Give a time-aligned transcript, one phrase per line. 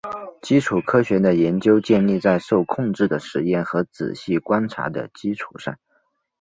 [0.41, 5.77] 基础科学的研究建立在受控制的实验和仔细观察的基础上。